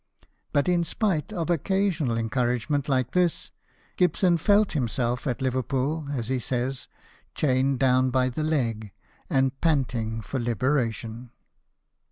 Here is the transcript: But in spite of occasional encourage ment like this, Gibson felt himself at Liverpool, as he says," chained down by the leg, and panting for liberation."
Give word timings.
But 0.51 0.67
in 0.67 0.83
spite 0.83 1.31
of 1.31 1.51
occasional 1.51 2.17
encourage 2.17 2.71
ment 2.71 2.89
like 2.89 3.11
this, 3.11 3.51
Gibson 3.97 4.37
felt 4.37 4.71
himself 4.71 5.27
at 5.27 5.43
Liverpool, 5.43 6.07
as 6.11 6.29
he 6.29 6.39
says," 6.39 6.87
chained 7.35 7.77
down 7.77 8.09
by 8.09 8.29
the 8.29 8.41
leg, 8.41 8.93
and 9.29 9.61
panting 9.61 10.21
for 10.21 10.39
liberation." 10.39 11.29